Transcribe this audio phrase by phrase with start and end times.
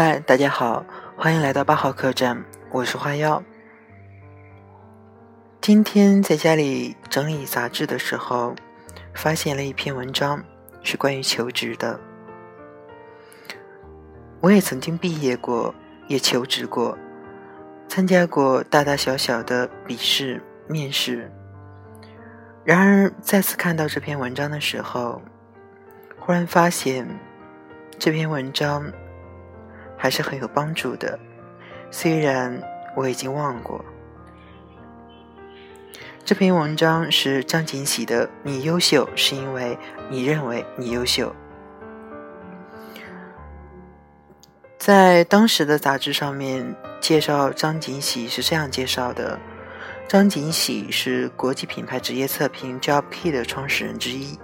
[0.00, 0.86] 嗨，大家好，
[1.16, 3.42] 欢迎来到八号客栈，我是花妖。
[5.60, 8.54] 今天在家里整理杂志的时候，
[9.12, 10.40] 发现了一篇文章，
[10.84, 11.98] 是关于求职的。
[14.40, 15.74] 我也曾经毕业过，
[16.06, 16.96] 也求职过，
[17.88, 21.28] 参加过大大小小的笔试、面试。
[22.62, 25.20] 然而，再次看到这篇文章的时候，
[26.20, 27.04] 忽然发现
[27.98, 28.92] 这篇文章
[29.98, 31.18] 还是很有帮助的，
[31.90, 32.62] 虽然
[32.96, 33.84] 我已经忘过。
[36.24, 39.76] 这篇文章是张锦喜的《你优秀是因为
[40.08, 41.30] 你认为你优秀》。
[44.78, 49.38] 在当时的杂志上面介绍张锦喜是这样介绍的。
[50.06, 54.38] 张锦喜是国际品牌职业测评 JobKey 的创始人之一，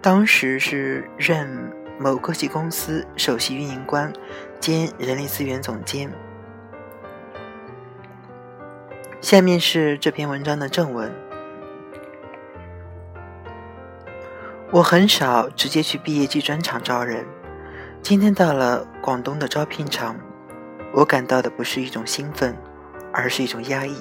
[0.00, 1.70] 当时是任
[2.02, 4.10] 某科技公司首席运营官
[4.58, 6.10] 兼人力资源总监。
[9.20, 11.12] 下面是这篇文章的正文。
[14.70, 17.26] 我很少直接去毕业季专场招人，
[18.00, 20.16] 今天到了广东的招聘场，
[20.94, 22.56] 我感到的不是一种兴奋，
[23.12, 23.94] 而是一种压抑。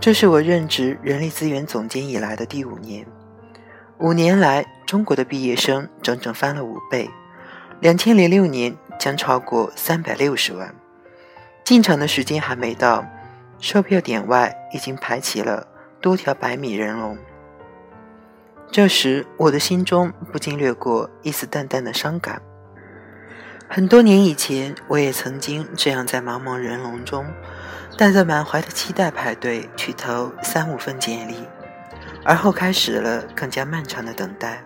[0.00, 3.06] 这是我任职人力资源总监以来的第五年，
[4.00, 7.10] 五年来，中国的毕业生整整翻了五倍，
[7.80, 10.74] 两千零六年将超过三百六十万。
[11.64, 13.04] 进场的时间还没到，
[13.58, 15.68] 售票点外已经排起了
[16.00, 17.18] 多条百米人龙。
[18.72, 22.40] 这时，我的心中不禁掠过一丝淡淡的伤感。
[23.68, 27.26] 很多年以前，我也曾经这样在茫茫人龙中。
[27.98, 31.34] 带着满怀的期待排队去投三五份简历，
[32.24, 34.62] 而后开始了更加漫长的等待。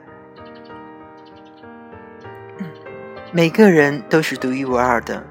[3.33, 5.23] 每个人都是独一无二的。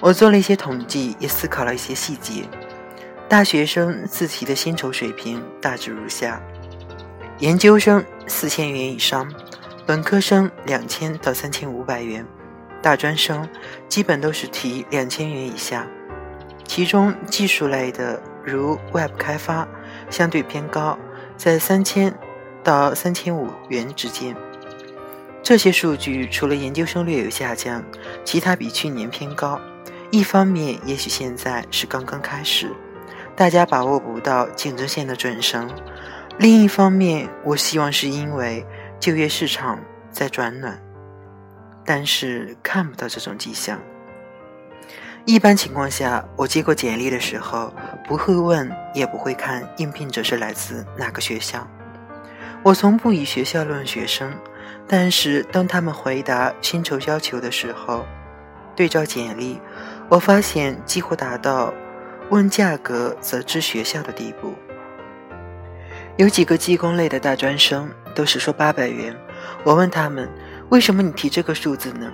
[0.00, 2.44] 我做了一些统计，也思考了一些细节。
[3.28, 6.40] 大学生自提的薪酬水平大致如下：
[7.38, 9.30] 研究生四千元以上，
[9.86, 12.24] 本科生两千到三千五百元，
[12.80, 13.48] 大专生
[13.88, 15.86] 基本都是提两千元以下。
[16.64, 19.66] 其中技术类的，如 Web 开发，
[20.10, 20.98] 相对偏高，
[21.38, 22.12] 在三千
[22.64, 24.36] 到三千五元之间。
[25.40, 27.82] 这些数据除了研究生略有下降，
[28.24, 29.58] 其他比去年偏高。
[30.10, 32.68] 一方面，也许现在是刚刚开始，
[33.36, 35.68] 大家把握不到竞争线的准绳；
[36.38, 38.66] 另一方面，我希望是因为
[38.98, 39.78] 就业市场
[40.10, 40.82] 在转暖，
[41.84, 43.78] 但是看不到这种迹象。
[45.28, 47.70] 一般情况下，我接过简历的时候，
[48.02, 51.68] 不会问，也不会看应聘者是来自哪个学校。
[52.62, 54.32] 我从不以学校论学生，
[54.86, 58.06] 但是当他们回答薪酬要求的时候，
[58.74, 59.60] 对照简历，
[60.08, 61.74] 我发现几乎达到
[62.30, 64.54] 问价格则知学校的地步。
[66.16, 69.14] 有几个技工类的大专生都是说八百元，
[69.62, 70.26] 我问他们，
[70.70, 72.10] 为什么你提这个数字呢？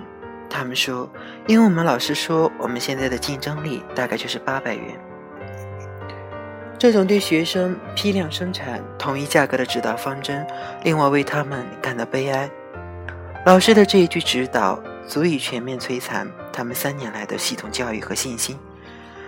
[0.49, 1.09] 他们说
[1.47, 4.99] ：“因为我们老师说，我们现在的竞争力大概就是八百元。
[6.77, 10.45] 这种对学生批量生产统一价格的指导方针，
[10.83, 12.49] 令我为他们感到悲哀。
[13.45, 18.57] 老师的这一句指导，足以全面摧残他们三年来的系统教育和信心，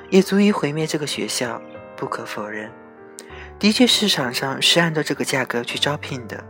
[0.10, 1.62] 也足以毁灭这个学校。
[1.96, 2.72] 不可否认，
[3.58, 6.44] 的确市场上是按照这个价格去招聘的，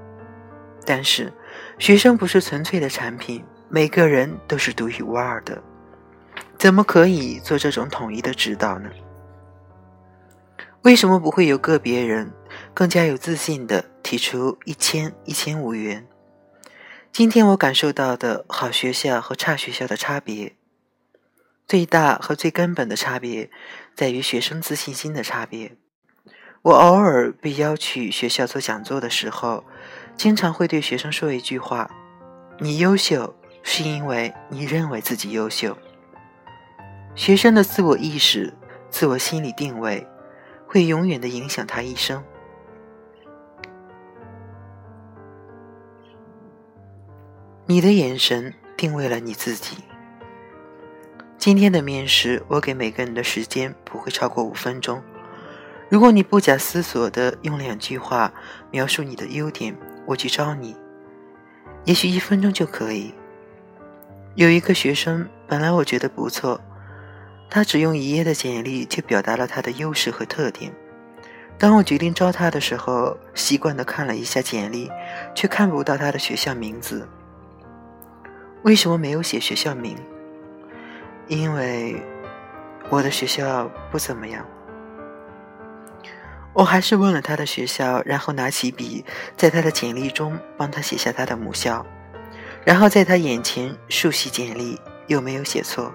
[0.85, 1.31] 但是
[1.79, 5.61] 学生不是纯粹的产品。”每个人都是独一无二的，
[6.57, 8.89] 怎么可以做这种统一的指导呢？
[10.83, 12.31] 为什么不会有个别人
[12.73, 16.07] 更加有自信的提出一千、一千五元？
[17.11, 20.55] 今天我感受到的好学校和差学校的差别，
[21.67, 23.51] 最大和最根本的差别
[23.93, 25.75] 在于学生自信心的差别。
[26.61, 29.65] 我偶尔被邀去学校做讲座的时候，
[30.15, 31.91] 经常会对学生说一句话
[32.59, 33.35] ：“你优秀。”
[33.69, 35.77] 是因为你认为自己优秀。
[37.15, 38.53] 学生的自我意识、
[38.89, 40.07] 自我心理定位，
[40.65, 42.23] 会永远的影响他一生。
[47.65, 49.79] 你的眼神定位了你自己。
[51.37, 55.03] 今天的面试，我给每个人的时间不会超过五分钟。
[55.89, 58.33] 如果你不假思索的用两句话
[58.71, 60.73] 描述你的优点，我去招你，
[61.83, 63.13] 也许一分钟就可以。
[64.37, 66.61] 有一个学生，本来我觉得不错，
[67.49, 70.71] 他只用一页的简历就表达了他的优势和特点。
[71.57, 74.91] 当我决定招他的时候，习惯的看了一下简历，
[75.33, 77.09] 却看不到他的学校名字。
[78.61, 79.97] 为什么没有写学校名？
[81.27, 81.99] 因为
[82.89, 84.45] 我的学校不怎么样。
[86.53, 89.03] 我还是问了他的学校，然后拿起笔，
[89.35, 91.83] 在他的简历中帮他写下他的母校，
[92.67, 94.77] 然后在他眼前竖起简历，
[95.07, 95.89] 有没有写错？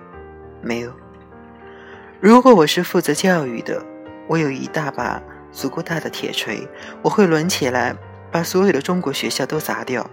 [0.62, 0.90] 没有。
[2.18, 3.84] 如果我是负责教育的，
[4.26, 5.22] 我有一大把
[5.52, 6.66] 足够大的铁锤，
[7.02, 7.94] 我会抡起来，
[8.30, 10.08] 把所有的中国学校都砸掉。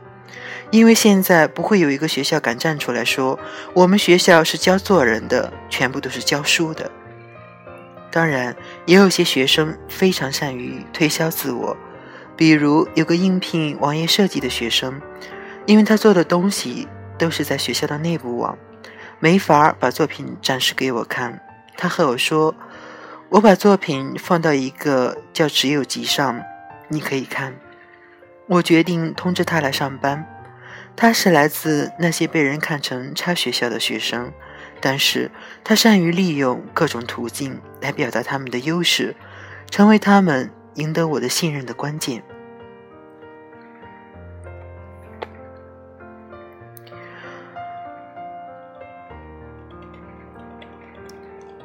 [0.69, 3.39] 因为现在不会有一个学校敢站出来说，
[3.73, 6.91] 我们学校是教做人的，全部都是教书的。
[8.11, 8.53] 当然，
[8.85, 11.77] 也有些学生非常善于推销自我，
[12.35, 15.01] 比如有个应聘网页设计的学生，
[15.69, 18.57] 因为他做的东西都是在学校的内部网，
[19.19, 21.39] 没法把作品展示给我看。
[21.77, 22.55] 他和我说
[23.29, 26.41] ：“我把作品放到一个叫“只有集”上，
[26.87, 27.53] 你可以看。”
[28.49, 30.25] 我决定通知他来上班。
[30.95, 34.33] 他是来自那些被人看成差学校的学生，
[34.81, 35.29] 但是
[35.63, 39.15] 他善于利用各种途径来表达他们的优势，
[39.69, 42.23] 成为他们赢得我的信任的关键。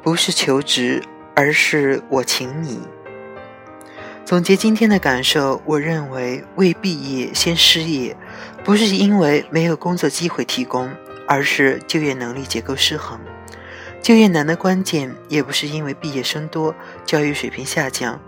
[0.05, 1.01] 不是求职，
[1.35, 2.79] 而是我请你。
[4.23, 8.15] 总结今天的感受，我认为未毕业先失业，
[8.63, 10.87] 不是因为没有工作机会提供，
[11.27, 13.19] 而是就业能力结构失衡。
[13.99, 18.21] 就业难的关键，也不是因为毕业生多、教育水平下降，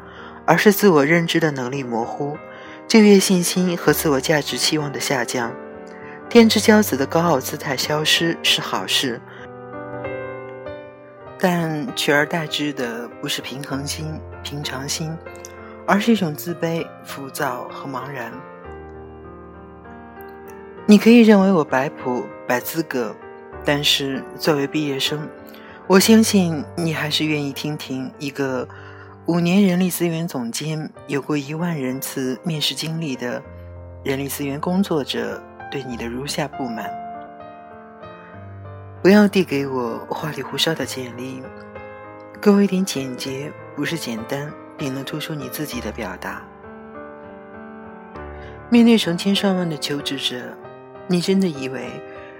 [0.47, 2.35] 而是自我认知的能力模糊、
[2.87, 5.53] 就业信心和自我价值期望的下降。
[6.27, 9.21] 天之骄子的高傲姿态消失是好事，
[11.39, 15.15] 但取而代之的不是平衡心、平常心。
[15.89, 18.29] 而是一种自卑、浮躁和茫然。
[20.85, 23.15] 你可以认为我摆谱、摆资格，
[23.63, 25.25] 但是作为毕业生，
[25.87, 28.67] 我相信你还是愿意听听一个
[29.27, 33.41] 五年人力资源总监、有过一万人次面试经历的
[34.03, 35.41] 人力资源工作者
[35.71, 36.91] 对你的如下不满。
[39.07, 41.41] 不要递给我花里胡哨的简历，
[42.41, 44.51] 给我一点简洁，不是简单。
[44.77, 46.45] 并能突出你自己的表达。
[48.69, 50.53] 面对成千上万的求职者，
[51.07, 51.89] 你真的以为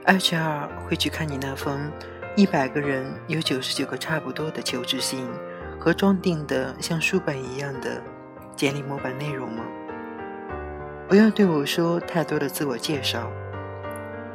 [0.06, 1.90] HR 会去看你那封
[2.36, 5.26] 一百个人有九十九个差不多的求职信
[5.80, 8.04] 和装订的像书本一样的
[8.58, 9.64] 简历模板内容吗？
[11.08, 13.32] 不要对我说太多的自我介绍，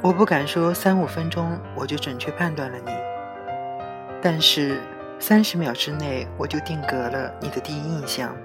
[0.03, 2.91] 我不敢说三五分钟我就准确判断了你，
[4.21, 4.79] 但是。
[5.19, 8.35] 三十秒之内，我就定格了你的第一印象。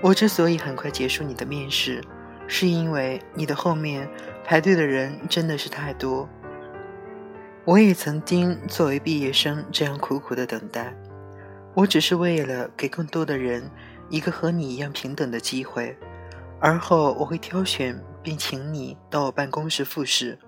[0.00, 2.02] 我之所以很快结束你的面试，
[2.48, 4.08] 是因为你的后面
[4.44, 6.28] 排队的人真的是太多。
[7.64, 10.92] 我也曾经作为毕业生这样苦苦的等待，
[11.74, 13.62] 我只是为了给更多的人
[14.08, 15.96] 一个和你一样平等的机会。
[16.58, 20.38] 而后我会挑选并请你到我办公室复试。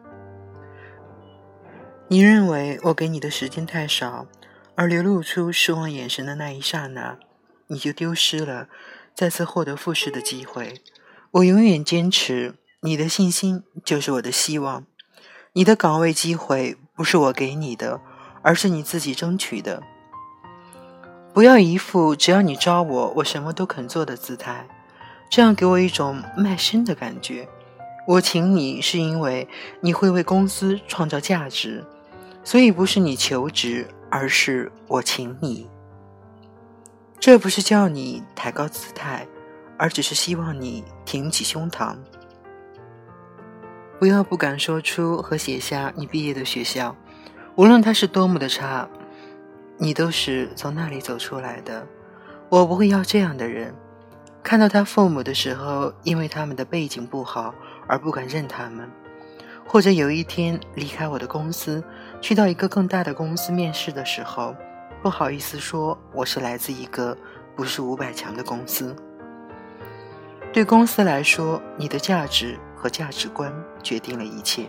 [2.09, 4.27] 你认为我给你的时间太少？
[4.75, 7.19] 而流露出失望眼神的那一刹那，
[7.67, 8.69] 你就丢失了
[9.15, 10.81] 再次获得复试的机会。
[11.31, 14.87] 我永远坚持，你的信心就是我的希望。
[15.53, 18.01] 你的岗位机会不是我给你的，
[18.43, 19.83] 而是你自己争取的。
[21.35, 24.67] 不要一副只要你招我，我什么都肯做的姿态，
[25.31, 27.47] 这样给我一种卖身的感觉。
[28.07, 29.49] 我请你是因为
[29.81, 31.85] 你会为公司创造价值，
[32.45, 33.87] 所以不是你求职。
[34.15, 35.67] 而是我请你，
[37.19, 39.27] 这不是叫你抬高姿态，
[39.79, 41.97] 而只是希望你挺起胸膛。
[43.99, 46.95] 不要不敢说出和写下你毕业的学校，
[47.57, 48.87] 无论它是多么的差，
[49.79, 51.87] 你都是从那里走出来的。
[52.51, 53.75] 我不会要这样的人，
[54.43, 57.55] 看到他父母的时候，因为他们的背景不好
[57.87, 58.91] 而不敢认他们。
[59.65, 61.83] 或者有一天离开我的公司，
[62.21, 64.55] 去到一个更大的公司面试的时候，
[65.01, 67.17] 不好意思说我是来自一个
[67.57, 68.95] 不是五百强的公司。
[70.53, 73.51] 对公司来说，你的价值和价值观
[73.83, 74.69] 决定了一切。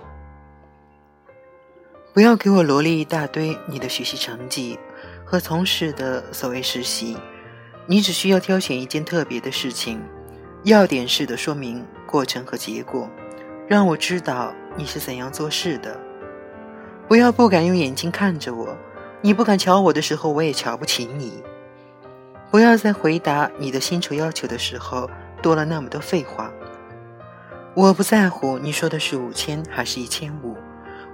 [2.13, 4.79] 不要给我罗列一大堆你的学习成绩
[5.25, 7.17] 和从事的所谓实习，
[7.85, 10.01] 你只需要挑选一件特别的事情，
[10.63, 13.09] 要点式的说明过程和结果，
[13.67, 14.53] 让我知道。
[14.75, 15.99] 你是怎样做事的？
[17.07, 18.75] 不要不敢用眼睛看着我，
[19.21, 21.43] 你不敢瞧我的时候，我也瞧不起你。
[22.49, 25.07] 不要在回答你的薪酬要求的时候
[25.43, 26.51] 多了那么多废话。
[27.75, 30.57] 我不在乎你说的是五千还是一千五，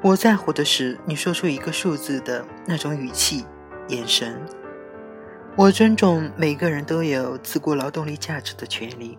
[0.02, 3.46] 我在乎的是你说出一个数字的那种语气、
[3.90, 4.42] 眼神。
[5.56, 9.18] 我尊重每个人都有自雇劳动力价值的权利，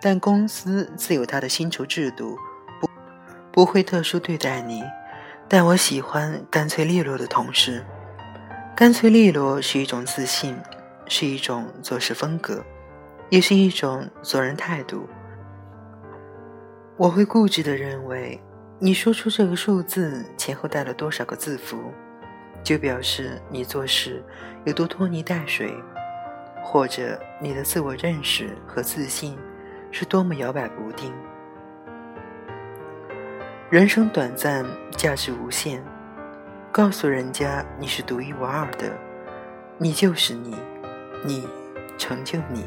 [0.00, 2.36] 但公司自有它的薪酬制度，
[2.80, 2.88] 不
[3.50, 4.82] 不会特殊对待你。
[5.48, 7.84] 但我喜欢干脆利落的同事，
[8.76, 10.56] 干脆利落是一种自信，
[11.08, 12.64] 是一种做事风格，
[13.28, 15.08] 也是一种做人态度。
[16.96, 18.40] 我会固执地认为。
[18.80, 21.78] 你说出这个数字前后带了多少个字符，
[22.64, 24.24] 就表示你做事
[24.64, 25.72] 有多拖泥带水，
[26.62, 29.38] 或者你的自我认识和自信
[29.92, 31.12] 是多么摇摆不定。
[33.68, 34.64] 人生短暂，
[34.96, 35.82] 价值无限，
[36.72, 38.90] 告诉人家你是独一无二的，
[39.76, 40.56] 你就是你，
[41.22, 41.46] 你
[41.98, 42.64] 成就你。